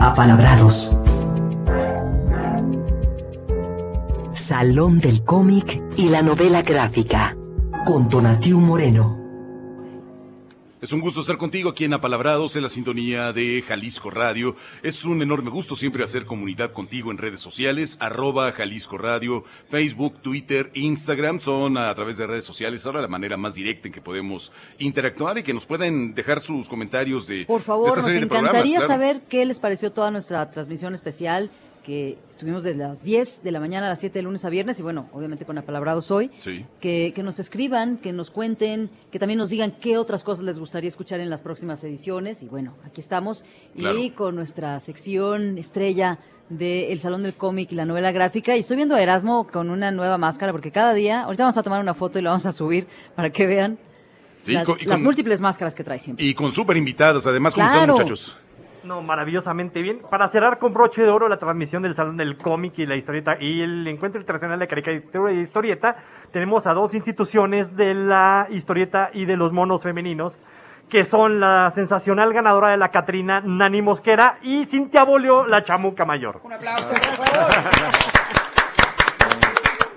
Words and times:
Apalabrados. 0.00 0.96
Salón 4.32 4.98
del 4.98 5.22
cómic 5.22 5.82
y 5.98 6.08
la 6.08 6.22
novela 6.22 6.62
gráfica. 6.62 7.36
Con 7.84 8.08
Tonatiu 8.08 8.60
Moreno. 8.60 9.19
Es 10.82 10.94
un 10.94 11.00
gusto 11.00 11.20
estar 11.20 11.36
contigo 11.36 11.68
aquí 11.68 11.84
en 11.84 11.92
Apalabrados, 11.92 12.56
en 12.56 12.62
la 12.62 12.70
sintonía 12.70 13.34
de 13.34 13.62
Jalisco 13.68 14.10
Radio. 14.10 14.56
Es 14.82 15.04
un 15.04 15.20
enorme 15.20 15.50
gusto 15.50 15.76
siempre 15.76 16.02
hacer 16.02 16.24
comunidad 16.24 16.72
contigo 16.72 17.10
en 17.10 17.18
redes 17.18 17.42
sociales, 17.42 17.98
arroba 18.00 18.50
Jalisco 18.52 18.96
Radio, 18.96 19.44
Facebook, 19.68 20.22
Twitter, 20.22 20.70
Instagram, 20.72 21.40
son 21.40 21.76
a 21.76 21.94
través 21.94 22.16
de 22.16 22.26
redes 22.26 22.46
sociales 22.46 22.86
ahora 22.86 23.02
la 23.02 23.08
manera 23.08 23.36
más 23.36 23.56
directa 23.56 23.88
en 23.88 23.92
que 23.92 24.00
podemos 24.00 24.52
interactuar 24.78 25.36
y 25.36 25.42
que 25.42 25.52
nos 25.52 25.66
pueden 25.66 26.14
dejar 26.14 26.40
sus 26.40 26.66
comentarios 26.66 27.26
de 27.26 27.44
Por 27.44 27.60
favor, 27.60 27.98
nos 27.98 28.08
encantaría 28.08 28.80
saber 28.86 29.20
qué 29.28 29.44
les 29.44 29.60
pareció 29.60 29.92
toda 29.92 30.10
nuestra 30.10 30.50
transmisión 30.50 30.94
especial 30.94 31.50
que 31.84 32.18
estuvimos 32.28 32.62
desde 32.62 32.78
las 32.78 33.02
10 33.02 33.42
de 33.42 33.52
la 33.52 33.60
mañana 33.60 33.86
a 33.86 33.90
las 33.90 34.00
7 34.00 34.18
de 34.18 34.22
lunes 34.22 34.44
a 34.44 34.50
viernes 34.50 34.78
y 34.78 34.82
bueno, 34.82 35.08
obviamente 35.12 35.44
con 35.44 35.58
apalabrados 35.58 36.10
hoy, 36.10 36.30
que, 36.80 37.12
que, 37.14 37.22
nos 37.22 37.38
escriban, 37.38 37.98
que 37.98 38.12
nos 38.12 38.30
cuenten, 38.30 38.90
que 39.10 39.18
también 39.18 39.38
nos 39.38 39.50
digan 39.50 39.72
qué 39.80 39.98
otras 39.98 40.24
cosas 40.24 40.44
les 40.44 40.58
gustaría 40.58 40.88
escuchar 40.88 41.20
en 41.20 41.30
las 41.30 41.42
próximas 41.42 41.82
ediciones. 41.84 42.42
Y 42.42 42.48
bueno, 42.48 42.74
aquí 42.84 43.00
estamos. 43.00 43.44
Y 43.74 44.10
con 44.10 44.36
nuestra 44.36 44.78
sección 44.80 45.58
estrella 45.58 46.18
del 46.50 46.98
Salón 46.98 47.22
del 47.22 47.34
Cómic 47.34 47.72
y 47.72 47.74
la 47.76 47.84
novela 47.84 48.12
gráfica. 48.12 48.56
Y 48.56 48.60
estoy 48.60 48.76
viendo 48.76 48.94
a 48.94 49.02
Erasmo 49.02 49.46
con 49.46 49.70
una 49.70 49.90
nueva 49.90 50.18
máscara 50.18 50.52
porque 50.52 50.70
cada 50.70 50.92
día, 50.92 51.22
ahorita 51.22 51.44
vamos 51.44 51.56
a 51.56 51.62
tomar 51.62 51.80
una 51.80 51.94
foto 51.94 52.18
y 52.18 52.22
la 52.22 52.30
vamos 52.30 52.46
a 52.46 52.52
subir 52.52 52.86
para 53.14 53.30
que 53.30 53.46
vean 53.46 53.78
las, 54.46 55.00
múltiples 55.00 55.40
máscaras 55.40 55.74
que 55.74 55.84
trae 55.84 55.98
siempre. 55.98 56.24
Y 56.24 56.34
con 56.34 56.52
súper 56.52 56.76
invitadas, 56.76 57.26
además, 57.26 57.54
¿cómo 57.54 57.66
están 57.66 57.88
muchachos? 57.88 58.36
No, 58.82 59.02
maravillosamente 59.02 59.82
bien. 59.82 60.00
Para 60.10 60.28
cerrar 60.28 60.58
con 60.58 60.72
broche 60.72 61.02
de 61.02 61.10
oro 61.10 61.28
la 61.28 61.38
transmisión 61.38 61.82
del 61.82 61.94
Salón 61.94 62.16
del 62.16 62.38
Cómic 62.38 62.78
y 62.78 62.86
la 62.86 62.96
historieta 62.96 63.36
y 63.38 63.60
el 63.60 63.86
Encuentro 63.86 64.20
Internacional 64.20 64.58
de 64.58 64.68
Caricatura 64.68 65.32
y 65.32 65.40
Historieta, 65.40 65.96
tenemos 66.32 66.66
a 66.66 66.72
dos 66.72 66.94
instituciones 66.94 67.76
de 67.76 67.94
la 67.94 68.46
historieta 68.50 69.10
y 69.12 69.26
de 69.26 69.36
los 69.36 69.52
monos 69.52 69.82
femeninos, 69.82 70.38
que 70.88 71.04
son 71.04 71.40
la 71.40 71.70
sensacional 71.74 72.32
ganadora 72.32 72.70
de 72.70 72.76
la 72.76 72.90
Catrina, 72.90 73.42
Nani 73.44 73.82
Mosquera, 73.82 74.38
y 74.42 74.64
Cintia 74.66 75.04
Bolio, 75.04 75.46
la 75.46 75.62
chamuca 75.62 76.04
mayor. 76.04 76.40
Un 76.42 76.52
aplauso, 76.52 76.88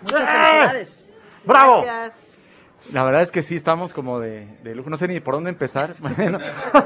Muchas 0.04 0.30
felicidades. 0.30 1.10
¡Bravo! 1.46 1.82
Gracias. 1.82 2.23
La 2.92 3.04
verdad 3.04 3.22
es 3.22 3.32
que 3.32 3.42
sí, 3.42 3.56
estamos 3.56 3.94
como 3.94 4.20
de, 4.20 4.48
de, 4.64 4.76
lujo. 4.76 4.90
No 4.90 4.98
sé 4.98 5.08
ni 5.08 5.20
por 5.20 5.36
dónde 5.36 5.50
empezar. 5.50 5.96
Bueno, 6.02 6.40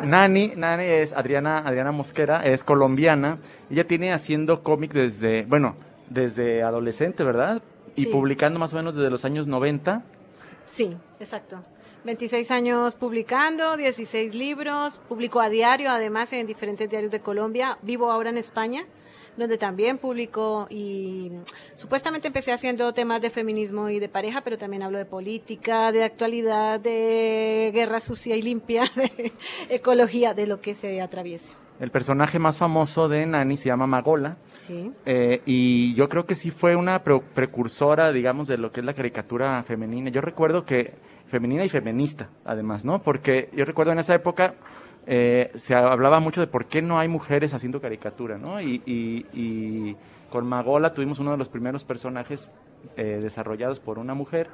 Nani, 0.03 0.53
Nani 0.55 0.83
es 0.83 1.13
Adriana, 1.13 1.59
Adriana 1.59 1.91
Mosquera, 1.91 2.45
es 2.45 2.63
colombiana. 2.63 3.39
Ella 3.69 3.87
tiene 3.87 4.13
haciendo 4.13 4.63
cómic 4.63 4.93
desde, 4.93 5.43
bueno, 5.45 5.75
desde 6.09 6.61
adolescente, 6.63 7.23
¿verdad? 7.23 7.61
Y 7.95 8.07
publicando 8.07 8.59
más 8.59 8.73
o 8.73 8.75
menos 8.75 8.95
desde 8.95 9.09
los 9.09 9.25
años 9.25 9.47
90. 9.47 10.03
Sí, 10.65 10.95
exacto. 11.19 11.63
26 12.03 12.51
años 12.51 12.95
publicando, 12.95 13.75
16 13.75 14.35
libros, 14.35 14.99
publico 15.09 15.41
a 15.41 15.49
diario, 15.49 15.89
además 15.89 16.31
en 16.31 16.45
diferentes 16.45 16.89
diarios 16.89 17.11
de 17.11 17.19
Colombia. 17.19 17.79
Vivo 17.81 18.11
ahora 18.11 18.29
en 18.29 18.37
España 18.37 18.85
donde 19.37 19.57
también 19.57 19.97
publico 19.97 20.67
y 20.69 21.31
supuestamente 21.75 22.27
empecé 22.27 22.51
haciendo 22.51 22.91
temas 22.93 23.21
de 23.21 23.29
feminismo 23.29 23.89
y 23.89 23.99
de 23.99 24.09
pareja, 24.09 24.41
pero 24.41 24.57
también 24.57 24.83
hablo 24.83 24.97
de 24.97 25.05
política, 25.05 25.91
de 25.91 26.03
actualidad, 26.03 26.79
de 26.79 27.71
guerra 27.73 27.99
sucia 27.99 28.35
y 28.35 28.41
limpia, 28.41 28.83
de 28.95 29.31
ecología, 29.69 30.33
de 30.33 30.47
lo 30.47 30.59
que 30.59 30.73
se 30.73 31.01
atraviese. 31.01 31.49
El 31.79 31.91
personaje 31.91 32.39
más 32.39 32.57
famoso 32.57 33.07
de 33.07 33.23
Nani 33.27 33.55
se 33.55 33.69
llama 33.69 33.85
Magola. 33.85 34.37
Sí. 34.53 34.91
Eh, 35.05 35.41
y 35.45 35.93
yo 35.93 36.09
creo 36.09 36.25
que 36.25 36.33
sí 36.33 36.49
fue 36.49 36.75
una 36.75 37.03
precursora, 37.03 38.11
digamos, 38.11 38.47
de 38.47 38.57
lo 38.57 38.71
que 38.71 38.79
es 38.79 38.85
la 38.85 38.95
caricatura 38.95 39.61
femenina. 39.61 40.09
Yo 40.09 40.21
recuerdo 40.21 40.65
que 40.65 40.95
femenina 41.27 41.63
y 41.63 41.69
feminista, 41.69 42.29
además, 42.45 42.83
¿no? 42.83 43.03
Porque 43.03 43.49
yo 43.55 43.63
recuerdo 43.63 43.91
en 43.91 43.99
esa 43.99 44.15
época 44.15 44.55
eh, 45.09 45.49
se 45.55 45.73
hablaba 45.73 46.19
mucho 46.19 46.41
de 46.41 46.47
por 46.47 46.65
qué 46.65 46.81
no 46.81 46.99
hay 46.99 47.07
mujeres 47.07 47.53
haciendo 47.53 47.79
caricatura, 47.79 48.37
¿no? 48.37 48.61
Y, 48.61 49.95
con 50.29 50.45
Magola 50.45 50.93
tuvimos 50.93 51.19
uno 51.19 51.31
de 51.31 51.37
los 51.37 51.47
primeros 51.47 51.85
personajes 51.85 52.51
eh, 52.97 53.19
desarrollados 53.21 53.79
por 53.79 53.97
una 53.97 54.13
mujer 54.13 54.49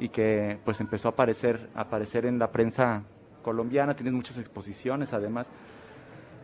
y 0.00 0.08
que 0.08 0.58
pues 0.64 0.80
empezó 0.80 1.06
a 1.06 1.12
aparecer, 1.12 1.68
a 1.76 1.82
aparecer 1.82 2.26
en 2.26 2.40
la 2.40 2.50
prensa 2.50 3.04
colombiana, 3.42 3.94
tienes 3.94 4.14
muchas 4.14 4.38
exposiciones 4.38 5.12
además. 5.12 5.48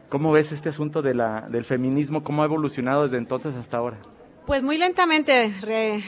¿Cómo 0.08 0.30
ves 0.30 0.52
este 0.52 0.68
asunto 0.68 1.02
de 1.02 1.14
la, 1.14 1.48
del 1.50 1.64
feminismo? 1.64 2.22
¿Cómo 2.22 2.42
ha 2.42 2.44
evolucionado 2.44 3.02
desde 3.02 3.18
entonces 3.18 3.56
hasta 3.56 3.78
ahora? 3.78 3.98
Pues 4.48 4.62
muy 4.62 4.78
lentamente, 4.78 5.52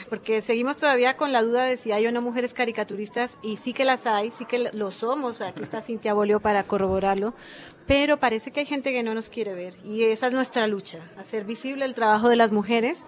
porque 0.08 0.40
seguimos 0.40 0.78
todavía 0.78 1.18
con 1.18 1.30
la 1.30 1.42
duda 1.42 1.64
de 1.64 1.76
si 1.76 1.92
hay 1.92 2.06
o 2.06 2.10
no 2.10 2.22
mujeres 2.22 2.54
caricaturistas 2.54 3.36
y 3.42 3.58
sí 3.58 3.74
que 3.74 3.84
las 3.84 4.06
hay, 4.06 4.30
sí 4.30 4.46
que 4.46 4.70
lo 4.72 4.90
somos, 4.92 5.42
aquí 5.42 5.62
está 5.62 5.82
Cintia 5.82 6.14
Bolio 6.14 6.40
para 6.40 6.62
corroborarlo, 6.62 7.34
pero 7.86 8.18
parece 8.18 8.50
que 8.50 8.60
hay 8.60 8.66
gente 8.66 8.92
que 8.92 9.02
no 9.02 9.14
nos 9.14 9.28
quiere 9.28 9.54
ver 9.54 9.74
y 9.84 10.04
esa 10.04 10.28
es 10.28 10.32
nuestra 10.32 10.66
lucha, 10.66 11.00
hacer 11.18 11.44
visible 11.44 11.84
el 11.84 11.94
trabajo 11.94 12.28
de 12.28 12.36
las 12.36 12.52
mujeres, 12.52 13.04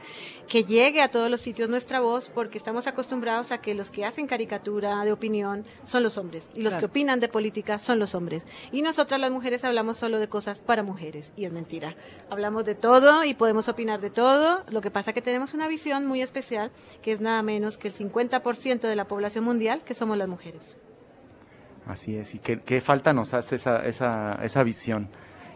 que 0.49 0.65
llegue 0.65 1.03
a 1.03 1.09
todos 1.09 1.31
los 1.31 1.41
sitios 1.41 1.71
nuestra 1.71 2.01
voz, 2.01 2.29
porque 2.29 2.59
estamos 2.59 2.87
acostumbrados 2.87 3.53
a 3.53 3.59
que 3.59 3.75
los 3.75 3.91
que 3.91 4.05
hacen 4.05 4.27
caricatura 4.27 5.05
de 5.05 5.13
opinión 5.13 5.65
son 5.85 6.03
los 6.03 6.19
hombres 6.19 6.51
y 6.55 6.63
los 6.63 6.75
que 6.75 6.87
opinan 6.87 7.21
de 7.21 7.29
política 7.29 7.79
son 7.79 7.99
los 7.99 8.15
hombres. 8.15 8.47
Y 8.73 8.83
nosotras 8.83 9.21
las 9.21 9.31
mujeres 9.31 9.65
hablamos 9.65 9.97
solo 9.97 10.19
de 10.19 10.29
cosas 10.29 10.61
para 10.61 10.83
mujeres 10.83 11.33
y 11.37 11.45
es 11.45 11.53
mentira. 11.53 11.97
Hablamos 12.29 12.65
de 12.65 12.75
todo 12.75 13.25
y 13.25 13.35
podemos 13.35 13.69
opinar 13.69 14.01
de 14.01 14.11
todo, 14.11 14.65
lo 14.69 14.81
que 14.81 14.91
pasa 14.91 15.13
que 15.13 15.23
tenemos 15.23 15.55
una 15.55 15.69
visión 15.69 16.07
muy 16.07 16.23
especial, 16.23 16.71
que 17.03 17.13
es 17.13 17.21
nada 17.21 17.43
menos 17.43 17.79
que 17.79 17.89
el 17.89 17.95
50% 17.95 18.81
de 18.81 18.97
la 18.97 19.07
población 19.07 19.45
mundial, 19.45 19.83
que 19.85 19.95
somos 19.95 20.19
las 20.19 20.29
mujeres. 20.29 20.77
Así 21.87 22.17
es, 22.17 22.35
y 22.35 22.39
qué, 22.39 22.81
falta 22.81 23.13
nos 23.13 23.35
hace 23.35 23.57
esa, 23.57 23.85
esa, 23.85 24.39
esa 24.43 24.63
visión. 24.63 25.09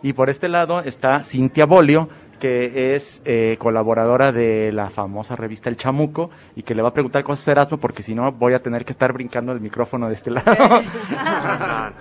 Y 0.02 0.12
por 0.12 0.28
este 0.28 0.48
lado 0.48 0.80
está 0.80 1.22
Cintia 1.22 1.66
Bolio, 1.66 2.08
que 2.38 2.94
es 2.94 3.22
eh, 3.24 3.56
colaboradora 3.58 4.32
de 4.32 4.70
la 4.72 4.90
famosa 4.90 5.36
revista 5.36 5.70
El 5.70 5.76
Chamuco 5.76 6.30
y 6.54 6.62
que 6.62 6.74
le 6.74 6.82
va 6.82 6.90
a 6.90 6.92
preguntar 6.92 7.24
cosas 7.24 7.48
a 7.48 7.52
Erasmo 7.52 7.78
porque 7.78 8.02
si 8.02 8.14
no 8.14 8.30
voy 8.32 8.54
a 8.54 8.60
tener 8.60 8.84
que 8.84 8.92
estar 8.92 9.12
brincando 9.12 9.52
el 9.52 9.60
micrófono 9.60 10.08
de 10.08 10.14
este 10.14 10.30
lado. 10.30 10.46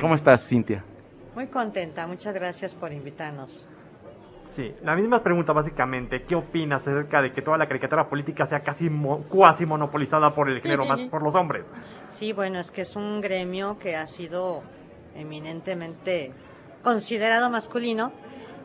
¿Cómo 0.00 0.14
estás, 0.14 0.46
Cintia? 0.46 0.84
Muy 1.34 1.46
contenta, 1.46 2.06
muchas 2.06 2.34
gracias 2.34 2.74
por 2.74 2.92
invitarnos. 2.92 3.68
Sí, 4.54 4.74
la 4.82 4.94
misma 4.94 5.22
pregunta 5.22 5.54
básicamente, 5.54 6.24
¿qué 6.24 6.34
opinas 6.34 6.82
acerca 6.82 7.22
de 7.22 7.32
que 7.32 7.40
toda 7.40 7.56
la 7.56 7.66
caricatura 7.66 8.08
política 8.08 8.46
sea 8.46 8.60
casi 8.60 8.90
cuasi 9.30 9.64
monopolizada 9.64 10.34
por 10.34 10.50
el 10.50 10.60
género 10.60 10.84
más 10.84 11.00
por 11.02 11.22
los 11.22 11.34
hombres? 11.34 11.64
Sí, 12.10 12.34
bueno, 12.34 12.58
es 12.58 12.70
que 12.70 12.82
es 12.82 12.94
un 12.94 13.22
gremio 13.22 13.78
que 13.78 13.96
ha 13.96 14.06
sido 14.06 14.62
eminentemente 15.14 16.32
considerado 16.82 17.48
masculino 17.48 18.12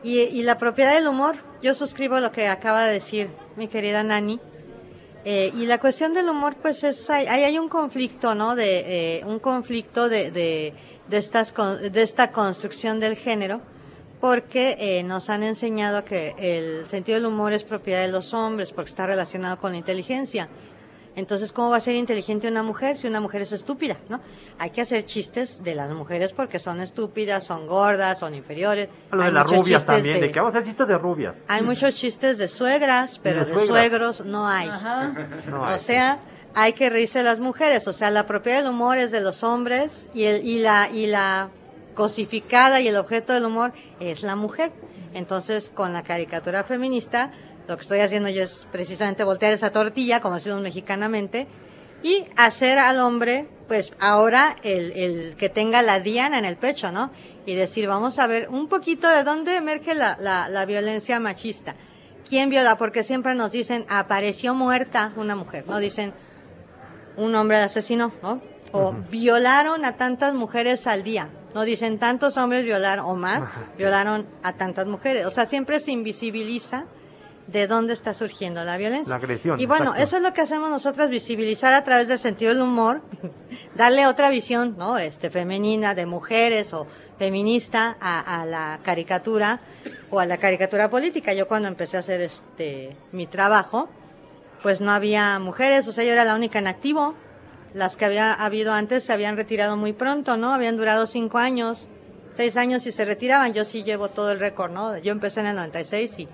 y, 0.03 0.43
la 0.43 0.57
propiedad 0.57 0.93
del 0.93 1.07
humor, 1.07 1.35
yo 1.61 1.73
suscribo 1.73 2.19
lo 2.19 2.31
que 2.31 2.47
acaba 2.47 2.83
de 2.83 2.93
decir 2.93 3.29
mi 3.55 3.67
querida 3.67 4.03
Nani. 4.03 4.39
Eh, 5.25 5.51
y 5.55 5.65
la 5.65 5.79
cuestión 5.79 6.13
del 6.13 6.29
humor, 6.29 6.55
pues 6.61 6.83
es, 6.83 7.09
hay, 7.09 7.25
hay 7.27 7.57
un 7.59 7.67
conflicto, 7.67 8.35
¿no? 8.35 8.55
De, 8.55 9.19
eh, 9.19 9.25
un 9.25 9.39
conflicto 9.39 10.07
de, 10.07 10.31
de, 10.31 10.73
de, 11.09 11.17
estas, 11.17 11.53
de 11.53 12.01
esta 12.01 12.31
construcción 12.31 12.99
del 12.99 13.15
género 13.15 13.61
porque 14.19 14.77
eh, 14.79 15.03
nos 15.03 15.29
han 15.29 15.43
enseñado 15.43 16.03
que 16.03 16.33
el 16.37 16.87
sentido 16.87 17.17
del 17.17 17.27
humor 17.27 17.53
es 17.53 17.63
propiedad 17.63 18.01
de 18.01 18.07
los 18.07 18.33
hombres, 18.33 18.71
porque 18.71 18.89
está 18.89 19.05
relacionado 19.05 19.57
con 19.57 19.71
la 19.71 19.77
inteligencia. 19.77 20.49
Entonces, 21.17 21.51
¿cómo 21.51 21.71
va 21.71 21.77
a 21.77 21.81
ser 21.81 21.95
inteligente 21.95 22.47
una 22.47 22.61
mujer 22.61 22.95
si 22.95 23.07
una 23.07 23.19
mujer 23.19 23.41
es 23.41 23.51
estúpida? 23.51 23.97
¿no? 24.07 24.21
Hay 24.59 24.69
que 24.69 24.81
hacer 24.81 25.03
chistes 25.03 25.63
de 25.63 25.73
las 25.73 25.89
mujeres 25.89 26.31
porque 26.31 26.59
son 26.59 26.79
estúpidas, 26.79 27.43
son 27.43 27.65
gordas, 27.65 28.19
son 28.19 28.35
inferiores. 28.35 28.87
Lo 29.11 29.23
de 29.23 29.31
las 29.31 29.47
rubias 29.47 29.83
también, 29.83 30.21
de, 30.21 30.31
que 30.31 30.39
vamos 30.39 30.53
a 30.53 30.59
hacer 30.59 30.69
chistes 30.69 30.87
de 30.87 30.95
rubias. 30.95 31.35
Hay 31.47 31.63
muchos 31.63 31.95
chistes 31.95 32.37
de 32.37 32.47
suegras, 32.47 33.19
pero 33.23 33.45
de, 33.45 33.65
suegros 33.65 34.23
no 34.25 34.47
hay. 34.47 34.69
O 35.75 35.79
sea, 35.79 36.19
hay 36.53 36.73
que 36.73 36.87
reírse 36.91 37.19
de 37.19 37.23
las 37.23 37.39
mujeres. 37.39 37.87
O 37.87 37.93
sea, 37.93 38.11
la 38.11 38.27
propiedad 38.27 38.59
del 38.59 38.67
humor 38.67 38.99
es 38.99 39.11
de 39.11 39.21
los 39.21 39.43
hombres 39.43 40.09
y, 40.13 40.25
el, 40.25 40.45
y 40.45 40.59
la... 40.59 40.87
Y 40.93 41.07
la 41.07 41.49
cosificada 41.97 42.79
y 42.79 42.87
el 42.87 42.95
objeto 42.95 43.33
del 43.33 43.45
humor 43.45 43.73
es 43.99 44.21
la 44.21 44.35
mujer. 44.35 44.71
Entonces, 45.15 45.71
con 45.73 45.93
la 45.93 46.03
caricatura 46.03 46.63
feminista, 46.63 47.31
lo 47.67 47.75
que 47.75 47.81
estoy 47.81 47.99
haciendo 48.01 48.29
yo 48.29 48.43
es 48.43 48.67
precisamente 48.71 49.23
voltear 49.23 49.51
esa 49.51 49.71
tortilla, 49.71 50.21
como 50.21 50.35
decimos 50.35 50.61
mexicanamente, 50.61 51.47
y 52.03 52.25
hacer 52.35 52.77
al 52.77 52.99
hombre, 52.99 53.49
pues 53.67 53.93
ahora 53.99 54.57
el, 54.61 54.91
el 54.91 55.35
que 55.35 55.49
tenga 55.49 55.81
la 55.81 55.99
diana 55.99 56.37
en 56.37 56.45
el 56.45 56.55
pecho, 56.55 56.91
¿no? 56.91 57.11
Y 57.47 57.55
decir, 57.55 57.87
vamos 57.87 58.19
a 58.19 58.27
ver 58.27 58.47
un 58.49 58.67
poquito 58.67 59.09
de 59.09 59.23
dónde 59.23 59.55
emerge 59.55 59.95
la, 59.95 60.17
la, 60.19 60.47
la 60.49 60.65
violencia 60.67 61.19
machista. 61.19 61.75
¿Quién 62.29 62.51
viola? 62.51 62.77
Porque 62.77 63.03
siempre 63.03 63.33
nos 63.33 63.49
dicen, 63.49 63.87
apareció 63.89 64.53
muerta 64.53 65.13
una 65.15 65.35
mujer, 65.35 65.65
¿no? 65.65 65.79
Dicen, 65.79 66.13
un 67.15 67.33
hombre 67.33 67.57
asesinó, 67.57 68.13
¿no? 68.21 68.39
O 68.71 68.93
violaron 69.09 69.83
a 69.83 69.93
tantas 69.93 70.35
mujeres 70.35 70.85
al 70.85 71.01
día. 71.01 71.29
No 71.57 71.65
dicen 71.65 71.97
tantos 71.97 72.37
hombres 72.37 72.63
violaron 72.63 73.03
o 73.03 73.15
más, 73.15 73.41
violaron 73.79 74.27
a 74.43 74.53
tantas 74.53 74.85
mujeres. 74.85 75.25
O 75.25 75.31
sea, 75.31 75.47
siempre 75.47 75.79
se 75.79 75.89
invisibiliza 75.89 76.85
de 77.47 77.65
dónde 77.65 77.93
está 77.93 78.13
surgiendo 78.13 78.63
la 78.63 78.77
violencia. 78.77 79.09
La 79.09 79.15
agresión. 79.15 79.59
Y 79.59 79.65
bueno, 79.65 79.95
eso 79.95 80.17
es 80.17 80.21
lo 80.21 80.33
que 80.35 80.41
hacemos 80.41 80.69
nosotras, 80.69 81.09
visibilizar 81.09 81.73
a 81.73 81.83
través 81.83 82.07
del 82.09 82.19
sentido 82.19 82.53
del 82.53 82.61
humor, 82.61 83.01
darle 83.75 84.05
otra 84.05 84.29
visión, 84.29 84.75
¿no? 84.77 84.99
Este, 84.99 85.31
femenina, 85.31 85.95
de 85.95 86.05
mujeres 86.05 86.75
o 86.75 86.85
feminista 87.17 87.97
a, 87.99 88.43
a, 88.43 88.45
la 88.45 88.79
caricatura 88.83 89.59
o 90.11 90.19
a 90.19 90.27
la 90.27 90.37
caricatura 90.37 90.91
política. 90.91 91.33
Yo 91.33 91.47
cuando 91.47 91.69
empecé 91.69 91.97
a 91.97 92.01
hacer 92.01 92.21
este, 92.21 92.95
mi 93.11 93.25
trabajo, 93.25 93.89
pues 94.61 94.79
no 94.79 94.91
había 94.91 95.39
mujeres, 95.39 95.87
o 95.87 95.91
sea, 95.91 96.03
yo 96.03 96.11
era 96.11 96.23
la 96.23 96.35
única 96.35 96.59
en 96.59 96.67
activo. 96.67 97.15
Las 97.73 97.97
que 97.97 98.05
había 98.05 98.33
habido 98.33 98.73
antes 98.73 99.03
se 99.03 99.13
habían 99.13 99.37
retirado 99.37 99.77
muy 99.77 99.93
pronto, 99.93 100.37
¿no? 100.37 100.53
Habían 100.53 100.77
durado 100.77 101.07
cinco 101.07 101.37
años, 101.37 101.87
seis 102.35 102.57
años 102.57 102.85
y 102.87 102.91
se 102.91 103.05
retiraban. 103.05 103.53
Yo 103.53 103.65
sí 103.65 103.83
llevo 103.83 104.09
todo 104.09 104.31
el 104.31 104.39
récord, 104.39 104.71
¿no? 104.71 104.97
Yo 104.97 105.11
empecé 105.11 105.41
en 105.41 105.47
el 105.47 105.55
96 105.55 106.19
y 106.19 106.27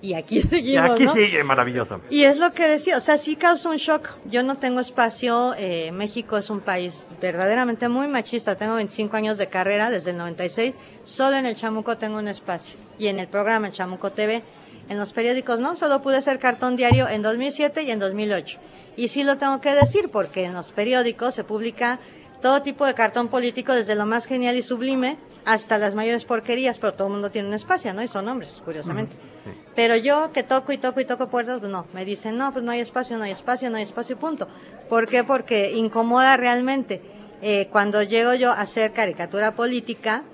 y 0.00 0.14
aquí 0.14 0.42
seguimos. 0.42 1.00
Y 1.00 1.04
aquí 1.04 1.14
sigue, 1.14 1.44
maravilloso. 1.44 2.00
Y 2.10 2.24
es 2.24 2.38
lo 2.38 2.52
que 2.52 2.66
decía, 2.66 2.96
o 2.96 3.00
sea, 3.00 3.18
sí 3.18 3.36
causa 3.36 3.68
un 3.68 3.76
shock. 3.76 4.10
Yo 4.26 4.42
no 4.42 4.56
tengo 4.56 4.80
espacio, 4.80 5.54
eh, 5.58 5.90
México 5.92 6.36
es 6.36 6.50
un 6.50 6.60
país 6.60 7.06
verdaderamente 7.20 7.88
muy 7.88 8.06
machista. 8.08 8.56
Tengo 8.56 8.74
25 8.76 9.16
años 9.16 9.38
de 9.38 9.48
carrera 9.48 9.90
desde 9.90 10.10
el 10.10 10.16
96, 10.16 10.74
solo 11.04 11.36
en 11.36 11.46
el 11.46 11.54
Chamuco 11.54 11.96
tengo 11.96 12.18
un 12.18 12.28
espacio. 12.28 12.78
Y 12.98 13.08
en 13.08 13.18
el 13.18 13.28
programa, 13.28 13.70
Chamuco 13.70 14.10
TV, 14.12 14.42
en 14.88 14.98
los 14.98 15.12
periódicos 15.12 15.58
no, 15.60 15.76
solo 15.76 16.02
pude 16.02 16.16
hacer 16.16 16.38
cartón 16.38 16.76
diario 16.76 17.08
en 17.08 17.22
2007 17.22 17.82
y 17.82 17.90
en 17.90 17.98
2008. 17.98 18.58
Y 18.98 19.06
sí 19.06 19.22
lo 19.22 19.38
tengo 19.38 19.60
que 19.60 19.74
decir 19.74 20.10
porque 20.10 20.42
en 20.42 20.54
los 20.54 20.72
periódicos 20.72 21.32
se 21.32 21.44
publica 21.44 22.00
todo 22.42 22.62
tipo 22.62 22.84
de 22.84 22.94
cartón 22.94 23.28
político, 23.28 23.72
desde 23.72 23.94
lo 23.94 24.06
más 24.06 24.26
genial 24.26 24.56
y 24.56 24.62
sublime 24.64 25.18
hasta 25.44 25.78
las 25.78 25.94
mayores 25.94 26.24
porquerías, 26.24 26.80
pero 26.80 26.94
todo 26.94 27.06
el 27.06 27.12
mundo 27.12 27.30
tiene 27.30 27.46
un 27.46 27.54
espacio, 27.54 27.94
¿no? 27.94 28.02
Y 28.02 28.08
son 28.08 28.28
hombres, 28.28 28.60
curiosamente. 28.64 29.14
Pero 29.76 29.94
yo 29.94 30.32
que 30.32 30.42
toco 30.42 30.72
y 30.72 30.78
toco 30.78 30.98
y 30.98 31.04
toco 31.04 31.28
puertas, 31.28 31.60
pues 31.60 31.70
no, 31.70 31.86
me 31.94 32.04
dicen, 32.04 32.36
no, 32.36 32.52
pues 32.52 32.64
no 32.64 32.72
hay 32.72 32.80
espacio, 32.80 33.16
no 33.16 33.22
hay 33.22 33.30
espacio, 33.30 33.70
no 33.70 33.76
hay 33.76 33.84
espacio, 33.84 34.18
punto. 34.18 34.48
¿Por 34.88 35.06
qué? 35.06 35.22
Porque 35.22 35.70
incomoda 35.76 36.36
realmente. 36.36 37.00
Eh, 37.40 37.68
cuando 37.70 38.02
llego 38.02 38.34
yo 38.34 38.50
a 38.50 38.62
hacer 38.62 38.92
caricatura 38.92 39.54
política, 39.54 40.24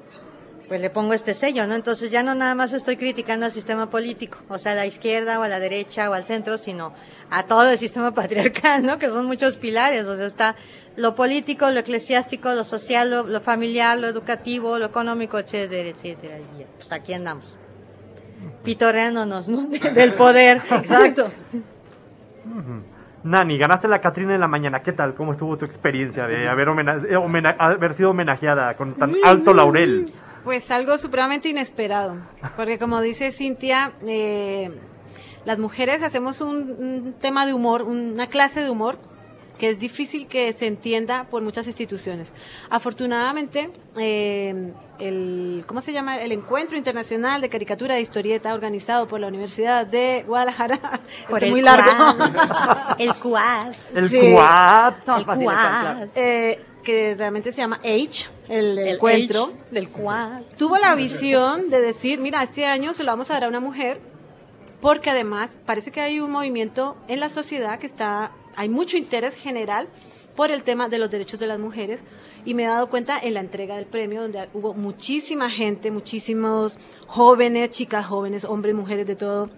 pues 0.68 0.80
le 0.80 0.88
pongo 0.88 1.12
este 1.12 1.34
sello, 1.34 1.66
¿no? 1.66 1.74
Entonces 1.74 2.10
ya 2.10 2.22
no 2.22 2.34
nada 2.34 2.54
más 2.54 2.72
estoy 2.72 2.96
criticando 2.96 3.44
al 3.44 3.52
sistema 3.52 3.90
político, 3.90 4.38
o 4.48 4.58
sea, 4.58 4.72
a 4.72 4.76
la 4.76 4.86
izquierda 4.86 5.38
o 5.38 5.42
a 5.42 5.48
la 5.48 5.60
derecha 5.60 6.08
o 6.08 6.14
al 6.14 6.24
centro, 6.24 6.56
sino 6.56 6.94
a 7.30 7.44
todo 7.44 7.70
el 7.70 7.78
sistema 7.78 8.10
patriarcal, 8.14 8.84
¿no? 8.84 8.98
Que 8.98 9.08
son 9.08 9.26
muchos 9.26 9.56
pilares, 9.56 10.04
o 10.06 10.16
sea, 10.16 10.26
está 10.26 10.56
lo 10.96 11.14
político, 11.14 11.70
lo 11.70 11.80
eclesiástico, 11.80 12.52
lo 12.52 12.64
social, 12.64 13.10
lo, 13.10 13.40
familiar, 13.40 13.98
lo 13.98 14.06
educativo, 14.06 14.78
lo 14.78 14.86
económico, 14.86 15.38
etcétera, 15.38 15.88
etcétera. 15.88 16.38
Y 16.38 16.64
pues 16.76 16.92
aquí 16.92 17.14
andamos 17.14 17.58
pitorreándonos, 18.62 19.48
¿no? 19.48 19.66
Del 19.66 20.14
poder. 20.14 20.62
Exacto. 20.70 21.30
Nani, 23.24 23.58
ganaste 23.58 23.88
la 23.88 24.00
Catrina 24.00 24.34
en 24.34 24.40
la 24.40 24.48
mañana. 24.48 24.82
¿Qué 24.82 24.92
tal? 24.92 25.14
¿Cómo 25.14 25.32
estuvo 25.32 25.56
tu 25.56 25.64
experiencia 25.64 26.26
de 26.26 26.48
haber, 26.48 26.68
eh, 26.68 27.54
haber 27.58 27.94
sido 27.94 28.10
homenajeada 28.10 28.74
con 28.76 28.94
tan 28.94 29.14
alto 29.24 29.54
laurel? 29.54 30.12
Pues 30.44 30.70
algo 30.70 30.98
supremamente 30.98 31.48
inesperado. 31.48 32.18
Porque 32.54 32.78
como 32.78 33.00
dice 33.00 33.32
Cintia, 33.32 33.92
eh, 34.06 34.70
las 35.44 35.58
mujeres 35.58 36.02
hacemos 36.02 36.40
un, 36.40 37.14
tema 37.20 37.46
de 37.46 37.54
humor, 37.54 37.82
una 37.82 38.26
clase 38.28 38.62
de 38.62 38.70
humor 38.70 38.98
que 39.58 39.70
es 39.70 39.78
difícil 39.78 40.26
que 40.26 40.52
se 40.52 40.66
entienda 40.66 41.24
por 41.30 41.40
muchas 41.42 41.66
instituciones. 41.68 42.32
Afortunadamente, 42.70 43.70
eh, 43.96 44.72
el, 44.98 45.64
¿cómo 45.66 45.80
se 45.80 45.92
llama? 45.92 46.16
El 46.16 46.32
Encuentro 46.32 46.76
Internacional 46.76 47.40
de 47.40 47.48
Caricatura 47.48 47.94
de 47.94 48.00
Historieta 48.00 48.52
organizado 48.52 49.06
por 49.06 49.20
la 49.20 49.28
Universidad 49.28 49.86
de 49.86 50.24
Guadalajara. 50.26 51.00
Por 51.28 51.46
muy 51.46 51.62
largo. 51.62 51.88
el 52.98 53.14
CUAD. 53.14 53.74
El 53.94 54.10
CUAD. 54.10 54.94
El 56.02 56.10
eh, 56.16 56.60
que 56.82 57.14
realmente 57.16 57.50
se 57.50 57.58
llama 57.58 57.80
H, 57.82 58.28
el, 58.48 58.78
encuentro. 58.78 59.52
del 59.70 59.88
CUAD. 59.88 60.42
Tuvo 60.56 60.76
la 60.76 60.94
visión 60.94 61.70
de 61.70 61.80
decir, 61.80 62.20
mira, 62.20 62.42
este 62.42 62.66
año 62.66 62.92
se 62.94 63.02
lo 63.02 63.10
vamos 63.10 63.30
a 63.30 63.34
dar 63.34 63.44
a 63.44 63.48
una 63.48 63.60
mujer, 63.60 64.00
porque 64.84 65.08
además 65.08 65.58
parece 65.64 65.90
que 65.90 66.02
hay 66.02 66.20
un 66.20 66.30
movimiento 66.30 66.94
en 67.08 67.18
la 67.18 67.30
sociedad 67.30 67.78
que 67.78 67.86
está, 67.86 68.32
hay 68.54 68.68
mucho 68.68 68.98
interés 68.98 69.34
general 69.34 69.88
por 70.36 70.50
el 70.50 70.62
tema 70.62 70.90
de 70.90 70.98
los 70.98 71.10
derechos 71.10 71.40
de 71.40 71.46
las 71.46 71.58
mujeres. 71.58 72.04
Y 72.44 72.52
me 72.52 72.64
he 72.64 72.66
dado 72.66 72.90
cuenta 72.90 73.18
en 73.18 73.32
la 73.32 73.40
entrega 73.40 73.76
del 73.76 73.86
premio 73.86 74.20
donde 74.20 74.46
hubo 74.52 74.74
muchísima 74.74 75.48
gente, 75.48 75.90
muchísimos 75.90 76.76
jóvenes, 77.06 77.70
chicas 77.70 78.04
jóvenes, 78.04 78.44
hombres, 78.44 78.74
mujeres 78.74 79.06
de 79.06 79.16
todo, 79.16 79.48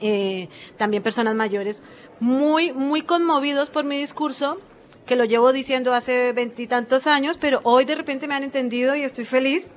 eh, 0.00 0.48
también 0.76 1.02
personas 1.02 1.34
mayores, 1.34 1.82
muy, 2.20 2.70
muy 2.70 3.02
conmovidos 3.02 3.70
por 3.70 3.84
mi 3.84 3.98
discurso 3.98 4.56
que 5.04 5.16
lo 5.16 5.24
llevo 5.24 5.52
diciendo 5.52 5.92
hace 5.94 6.32
veintitantos 6.32 7.08
años, 7.08 7.38
pero 7.38 7.58
hoy 7.64 7.84
de 7.86 7.96
repente 7.96 8.28
me 8.28 8.36
han 8.36 8.44
entendido 8.44 8.94
y 8.94 9.02
estoy 9.02 9.24
feliz 9.24 9.72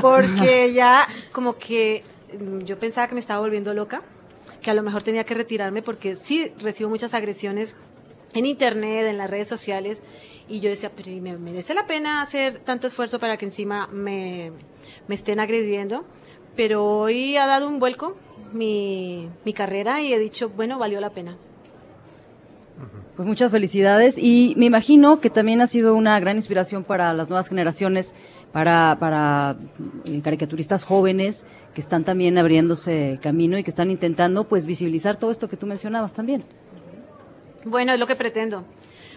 porque 0.00 0.72
ya 0.74 1.06
como 1.30 1.58
que 1.58 2.04
yo 2.64 2.78
pensaba 2.78 3.08
que 3.08 3.14
me 3.14 3.20
estaba 3.20 3.40
volviendo 3.40 3.74
loca, 3.74 4.02
que 4.62 4.70
a 4.70 4.74
lo 4.74 4.82
mejor 4.82 5.02
tenía 5.02 5.24
que 5.24 5.34
retirarme 5.34 5.82
porque 5.82 6.16
sí 6.16 6.52
recibo 6.58 6.90
muchas 6.90 7.14
agresiones 7.14 7.76
en 8.34 8.46
internet, 8.46 9.06
en 9.06 9.18
las 9.18 9.30
redes 9.30 9.48
sociales, 9.48 10.02
y 10.48 10.60
yo 10.60 10.68
decía, 10.68 10.90
pero 10.94 11.10
me 11.22 11.36
merece 11.38 11.74
la 11.74 11.86
pena 11.86 12.20
hacer 12.20 12.58
tanto 12.58 12.86
esfuerzo 12.86 13.18
para 13.18 13.36
que 13.36 13.46
encima 13.46 13.86
me, 13.88 14.52
estén 15.08 15.40
agrediendo, 15.40 16.04
pero 16.56 16.84
hoy 16.84 17.36
ha 17.36 17.46
dado 17.46 17.68
un 17.68 17.78
vuelco 17.78 18.16
mi, 18.52 19.30
mi 19.44 19.52
carrera 19.52 20.00
y 20.00 20.12
he 20.12 20.18
dicho, 20.18 20.48
bueno, 20.50 20.78
valió 20.78 21.00
la 21.00 21.10
pena. 21.10 21.36
Pues 23.16 23.28
muchas 23.28 23.52
felicidades 23.52 24.18
y 24.18 24.54
me 24.56 24.66
imagino 24.66 25.20
que 25.20 25.30
también 25.30 25.60
ha 25.60 25.68
sido 25.68 25.94
una 25.94 26.18
gran 26.18 26.36
inspiración 26.36 26.82
para 26.82 27.12
las 27.12 27.28
nuevas 27.28 27.48
generaciones, 27.48 28.12
para, 28.50 28.96
para 28.98 29.56
eh, 30.06 30.20
caricaturistas 30.20 30.82
jóvenes 30.82 31.46
que 31.74 31.80
están 31.80 32.02
también 32.02 32.36
abriéndose 32.38 33.20
camino 33.22 33.56
y 33.56 33.62
que 33.62 33.70
están 33.70 33.92
intentando 33.92 34.44
pues 34.44 34.66
visibilizar 34.66 35.16
todo 35.16 35.30
esto 35.30 35.48
que 35.48 35.56
tú 35.56 35.66
mencionabas 35.66 36.12
también. 36.12 36.44
Bueno, 37.64 37.92
es 37.92 38.00
lo 38.00 38.08
que 38.08 38.16
pretendo. 38.16 38.64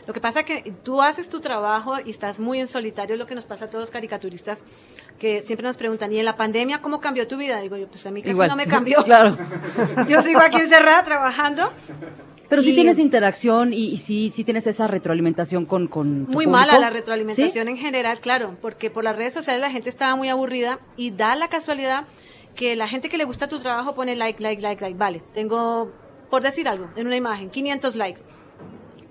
Lo 0.08 0.14
que 0.14 0.22
pasa 0.22 0.40
es 0.40 0.46
que 0.46 0.72
tú 0.84 1.02
haces 1.02 1.28
tu 1.28 1.42
trabajo 1.42 1.96
y 2.06 2.12
estás 2.12 2.40
muy 2.40 2.62
en 2.62 2.68
solitario, 2.68 3.16
es 3.16 3.20
lo 3.20 3.28
que 3.28 3.36
nos 3.36 3.44
pasa 3.44 3.66
a 3.66 3.68
todos 3.70 3.82
los 3.82 3.92
caricaturistas, 3.92 4.64
que 5.20 5.42
siempre 5.42 5.68
nos 5.68 5.76
preguntan, 5.76 6.14
¿y 6.14 6.20
en 6.20 6.24
la 6.24 6.38
pandemia 6.38 6.82
cómo 6.82 7.02
cambió 7.02 7.28
tu 7.28 7.36
vida? 7.36 7.60
Digo 7.60 7.76
yo, 7.76 7.90
pues 7.90 8.06
a 8.06 8.12
mí 8.12 8.22
casi 8.22 8.40
no 8.40 8.56
me 8.56 8.68
cambió. 8.68 9.04
claro. 9.04 9.38
Yo 10.08 10.22
sigo 10.22 10.40
aquí 10.40 10.58
encerrada 10.58 11.04
trabajando. 11.04 11.74
Pero 12.50 12.62
sí 12.62 12.74
tienes 12.74 13.00
interacción 13.00 13.74
y, 13.74 13.98
sí, 13.98 14.32
sí 14.32 14.44
tienes 14.44 14.68
esa 14.68 14.88
retroalimentación 14.88 15.66
con, 15.66 15.88
con 15.88 16.26
tu 16.26 16.32
Muy 16.32 16.48
mala 16.48 16.80
la 16.80 16.90
retroalimentación 16.90 17.68
en 17.68 17.78
general, 17.78 18.20
claro, 18.20 18.56
porque 18.62 18.90
por 18.90 19.04
las 19.04 19.16
redes 19.16 19.34
sociales 19.34 19.62
la 19.62 19.70
gente 19.70 19.90
estaba 19.90 20.16
muy 20.16 20.30
aburrida 20.30 20.80
y 20.96 21.12
da 21.12 21.36
la 21.36 21.50
casualidad 21.50 22.06
que 22.56 22.76
la 22.76 22.88
gente 22.88 23.10
que 23.10 23.18
le 23.18 23.26
gusta 23.26 23.48
tu 23.48 23.60
trabajo 23.60 23.96
pone 23.96 24.16
like, 24.16 24.42
like, 24.42 24.62
like, 24.62 24.82
like. 24.82 24.98
Vale, 24.98 25.22
tengo, 25.34 25.92
por 26.30 26.42
decir 26.42 26.68
algo, 26.68 26.90
en 26.96 27.06
una 27.06 27.18
imagen, 27.18 27.50
500 27.50 27.96
likes 27.96 28.22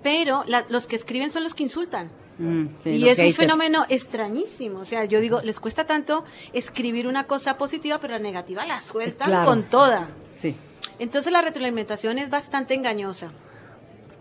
pero 0.07 0.45
los 0.69 0.87
que 0.87 0.95
escriben 0.95 1.31
son 1.31 1.43
los 1.43 1.53
que 1.53 1.63
insultan. 1.63 2.09
Mm, 2.37 2.67
y 2.85 3.09
es 3.09 3.19
un 3.19 3.33
fenómeno 3.33 3.85
extrañísimo. 3.89 4.79
O 4.79 4.85
sea, 4.85 5.03
yo 5.03 5.19
digo, 5.19 5.41
les 5.41 5.59
cuesta 5.59 5.85
tanto 5.85 6.23
escribir 6.53 7.07
una 7.07 7.25
cosa 7.25 7.57
positiva, 7.57 7.99
pero 7.99 8.13
la 8.13 8.19
negativa 8.19 8.65
la 8.65 8.79
sueltan 8.79 9.43
con 9.43 9.63
toda. 9.63 10.09
Sí. 10.31 10.55
Entonces 10.99 11.31
la 11.31 11.41
retroalimentación 11.41 12.17
es 12.17 12.29
bastante 12.29 12.73
engañosa 12.73 13.31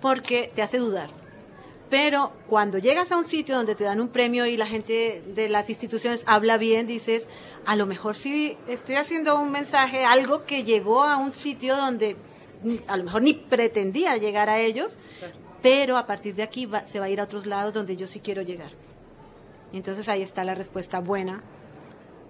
porque 0.00 0.50
te 0.54 0.62
hace 0.62 0.78
dudar. 0.78 1.11
Pero 1.88 2.33
cuando 2.49 2.78
llegas 2.78 3.12
a 3.12 3.16
un 3.16 3.25
sitio 3.25 3.54
donde 3.54 3.76
te 3.76 3.85
dan 3.85 4.00
un 4.00 4.09
premio 4.09 4.45
y 4.47 4.56
la 4.56 4.66
gente 4.66 5.23
de 5.25 5.49
las 5.49 5.71
instituciones 5.71 6.25
habla 6.26 6.59
bien, 6.59 6.87
dices, 6.87 7.28
a 7.64 7.76
lo 7.76 7.87
mejor 7.87 8.16
sí 8.16 8.59
estoy 8.66 8.97
haciendo 8.97 9.40
un 9.40 9.52
mensaje, 9.52 10.04
algo 10.04 10.45
que 10.45 10.64
llegó 10.64 11.04
a 11.04 11.16
un 11.16 11.33
sitio 11.33 11.76
donde 11.76 12.16
a 12.88 12.97
lo 12.97 13.04
mejor 13.04 13.23
ni 13.23 13.35
pretendía 13.35 14.16
llegar 14.16 14.50
a 14.50 14.59
ellos, 14.59 14.99
pero 15.62 15.97
a 15.97 16.06
partir 16.06 16.35
de 16.35 16.42
aquí 16.42 16.68
se 16.90 16.99
va 16.99 17.06
a 17.06 17.09
ir 17.09 17.21
a 17.21 17.25
otros 17.25 17.47
lados 17.47 17.73
donde 17.73 17.97
yo 17.97 18.09
sí 18.09 18.18
quiero 18.18 18.42
llegar. 18.42 18.73
Entonces 19.73 20.09
ahí 20.09 20.23
está 20.23 20.42
la 20.42 20.54
respuesta 20.54 20.99
buena 20.99 21.42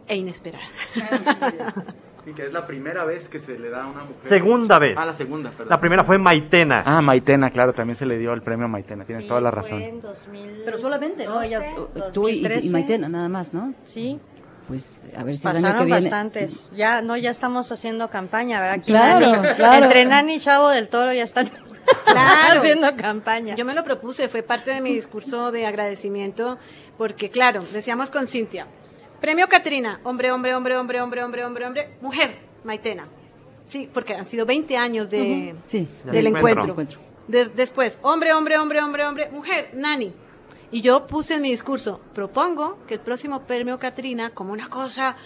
e 0.07 0.17
inesperada. 0.17 0.67
Y 2.27 2.33
que 2.33 2.47
es 2.47 2.53
la 2.53 2.67
primera 2.67 3.05
vez 3.05 3.29
que 3.29 3.39
se 3.39 3.57
le 3.57 3.71
da 3.71 3.85
a 3.85 3.87
una 3.87 4.03
mujer. 4.03 4.29
Segunda 4.29 4.79
vez. 4.81 4.97
Ah, 4.99 5.07
la 5.07 5.13
segunda, 5.13 5.51
perdón. 5.51 5.69
La 5.71 5.79
primera 5.79 6.03
fue 6.05 6.19
Maitena. 6.19 6.83
Ah, 6.85 7.01
Maitena, 7.01 7.51
claro, 7.51 7.73
también 7.73 7.95
se 7.95 8.05
le 8.05 8.19
dio 8.19 8.33
el 8.33 8.43
premio 8.43 8.65
a 8.67 8.69
Maitena, 8.69 9.05
tienes 9.05 9.29
toda 9.29 9.41
la 9.41 9.53
razón. 9.53 9.81
Pero 10.65 10.77
solamente, 10.77 11.25
¿no? 11.25 11.41
Ellas, 11.41 11.65
tú 12.13 12.29
y, 12.29 12.43
Maitena, 12.71 13.09
nada 13.09 13.29
más, 13.29 13.55
¿no? 13.55 13.75
Sí. 13.85 14.19
Pues 14.67 15.07
a 15.17 15.23
ver 15.23 15.37
si 15.37 15.45
Pasaron 15.45 15.65
el 15.65 15.71
año 15.71 15.79
que 15.79 15.85
viene... 15.85 16.01
bastantes. 16.01 16.69
Ya, 16.73 17.01
no, 17.01 17.17
ya 17.17 17.31
estamos 17.31 17.71
haciendo 17.71 18.11
campaña, 18.11 18.61
¿verdad? 18.61 18.83
claro, 18.85 19.55
claro. 19.55 19.85
Entre 19.85 20.05
Nani 20.07 20.35
y 20.35 20.41
Chavo 20.41 20.71
del 20.71 20.89
Toro 20.89 21.13
ya 21.13 21.23
están 21.23 21.49
Claro. 22.05 22.59
haciendo 22.59 22.97
campaña. 22.97 23.55
Yo 23.55 23.65
me 23.65 23.73
lo 23.75 23.85
propuse, 23.85 24.29
fue 24.29 24.43
parte 24.43 24.73
de 24.73 24.81
mi 24.81 24.93
discurso 24.93 25.53
de 25.53 25.67
agradecimiento, 25.67 26.59
porque 26.99 27.31
claro, 27.31 27.63
decíamos 27.73 28.11
con 28.11 28.27
Cintia, 28.27 28.67
Premio 29.21 29.49
Catrina, 29.49 30.01
hombre, 30.05 30.31
hombre, 30.31 30.55
hombre, 30.55 30.77
hombre, 30.77 31.01
hombre, 31.01 31.25
hombre, 31.25 31.45
hombre, 31.45 31.67
hombre, 31.67 31.97
mujer, 32.01 32.39
Maitena. 32.65 33.09
Sí, 33.67 33.89
porque 33.93 34.15
han 34.15 34.27
sido 34.27 34.47
20 34.47 34.77
años 34.77 35.11
de, 35.11 35.55
del 36.05 36.27
encuentro. 36.27 36.77
después, 37.27 37.99
hombre, 38.03 38.33
hombre, 38.33 38.59
hombre, 38.59 38.81
hombre, 38.81 39.07
hombre, 39.07 39.31
mujer, 39.31 39.71
Nani. 39.75 40.13
Y 40.71 40.81
yo 40.81 41.07
puse 41.07 41.35
en 41.35 41.43
mi 41.43 41.51
discurso, 41.51 42.01
propongo 42.13 42.79
que 42.87 42.95
el 42.95 43.01
próximo 43.01 43.43
premio 43.43 43.79
Catrina, 43.79 44.31
como 44.31 44.53
una 44.53 44.69
cosa, 44.69 45.17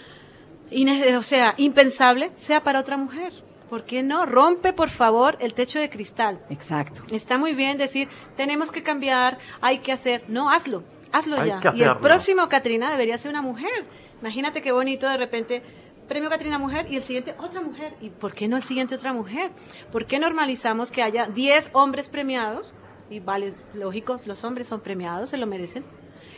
o 1.17 1.23
sea, 1.23 1.53
impensable, 1.57 2.31
sea 2.37 2.63
para 2.63 2.79
otra 2.79 2.97
mujer. 2.97 3.33
¿Por 3.69 3.85
qué 3.85 4.03
no? 4.03 4.25
Rompe, 4.25 4.73
por 4.73 4.89
favor, 4.89 5.37
el 5.39 5.53
techo 5.53 5.79
de 5.79 5.89
cristal. 5.89 6.39
Exacto. 6.49 7.03
Está 7.09 7.37
muy 7.37 7.55
bien 7.55 7.77
decir, 7.77 8.09
tenemos 8.35 8.71
que 8.71 8.83
cambiar, 8.83 9.37
hay 9.61 9.79
que 9.79 9.93
hacer. 9.93 10.25
No, 10.27 10.49
hazlo, 10.51 10.83
hazlo 11.11 11.43
ya. 11.45 11.59
Y 11.73 11.83
el 11.83 11.97
próximo 11.97 12.47
Catrina 12.49 12.91
debería 12.91 13.17
ser 13.17 13.31
una 13.31 13.41
mujer. 13.41 13.85
Imagínate 14.21 14.61
qué 14.61 14.71
bonito 14.71 15.09
de 15.09 15.17
repente 15.17 15.63
premio 16.07 16.29
Catrina 16.29 16.59
Mujer 16.59 16.87
y 16.91 16.97
el 16.97 17.03
siguiente 17.03 17.35
otra 17.39 17.61
mujer. 17.61 17.93
¿Y 18.01 18.09
por 18.09 18.33
qué 18.33 18.47
no 18.47 18.57
el 18.57 18.63
siguiente 18.63 18.95
otra 18.95 19.13
mujer? 19.13 19.51
¿Por 19.91 20.05
qué 20.05 20.19
normalizamos 20.19 20.91
que 20.91 21.03
haya 21.03 21.27
10 21.27 21.69
hombres 21.73 22.09
premiados? 22.09 22.73
Y 23.09 23.19
vale, 23.19 23.53
lógico, 23.73 24.19
los 24.25 24.43
hombres 24.43 24.67
son 24.67 24.81
premiados, 24.81 25.29
se 25.29 25.37
lo 25.37 25.47
merecen. 25.47 25.85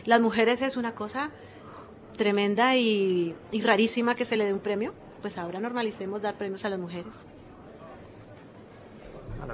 Las 0.04 0.20
mujeres 0.20 0.62
es 0.62 0.76
una 0.76 0.94
cosa 0.94 1.30
tremenda 2.16 2.76
y, 2.76 3.34
y 3.50 3.60
rarísima 3.62 4.14
que 4.14 4.24
se 4.24 4.36
le 4.36 4.44
dé 4.44 4.52
un 4.52 4.60
premio. 4.60 4.94
Pues 5.22 5.38
ahora 5.38 5.58
normalicemos 5.58 6.22
dar 6.22 6.36
premios 6.36 6.64
a 6.64 6.68
las 6.68 6.78
mujeres. 6.78 7.26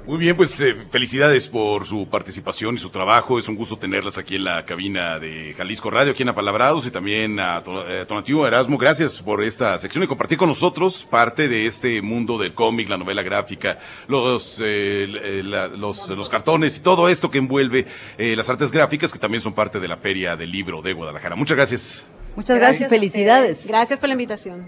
Muy 0.05 0.17
bien, 0.17 0.35
pues 0.35 0.59
eh, 0.61 0.75
felicidades 0.89 1.47
por 1.47 1.85
su 1.85 2.07
participación 2.07 2.75
y 2.75 2.77
su 2.77 2.89
trabajo. 2.89 3.39
Es 3.39 3.47
un 3.47 3.55
gusto 3.55 3.77
tenerlas 3.77 4.17
aquí 4.17 4.35
en 4.35 4.43
la 4.43 4.65
cabina 4.65 5.19
de 5.19 5.53
Jalisco 5.57 5.89
Radio, 5.89 6.11
aquí 6.11 6.23
en 6.23 6.29
Apalabrados, 6.29 6.85
y 6.85 6.91
también 6.91 7.39
a 7.39 7.63
eh, 7.87 8.05
Tonativo 8.07 8.47
Erasmo. 8.47 8.77
Gracias 8.77 9.21
por 9.21 9.43
esta 9.43 9.77
sección 9.77 10.03
y 10.03 10.07
compartir 10.07 10.37
con 10.37 10.49
nosotros 10.49 11.03
parte 11.09 11.47
de 11.47 11.65
este 11.65 12.01
mundo 12.01 12.37
del 12.37 12.53
cómic, 12.53 12.89
la 12.89 12.97
novela 12.97 13.21
gráfica, 13.21 13.79
los, 14.07 14.61
eh, 14.63 15.41
los, 15.77 16.09
los, 16.09 16.29
cartones 16.29 16.77
y 16.77 16.81
todo 16.81 17.09
esto 17.09 17.29
que 17.29 17.39
envuelve 17.39 17.87
las 18.17 18.49
artes 18.49 18.71
gráficas, 18.71 19.11
que 19.11 19.19
también 19.19 19.41
son 19.41 19.53
parte 19.53 19.79
de 19.79 19.87
la 19.87 19.97
Feria 19.97 20.35
del 20.35 20.51
Libro 20.51 20.81
de 20.81 20.93
Guadalajara. 20.93 21.35
Muchas 21.35 21.57
gracias. 21.57 22.05
Muchas 22.35 22.57
gracias, 22.57 22.89
felicidades. 22.89 23.67
Gracias 23.67 23.99
por 23.99 24.07
la 24.07 24.13
invitación. 24.13 24.65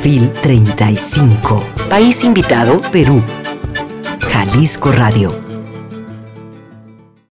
FIL 0.00 0.30
35. 0.32 1.62
País 1.88 2.24
invitado, 2.24 2.80
Perú. 2.92 3.22
Jalisco 4.42 4.90
Radio 4.90 5.49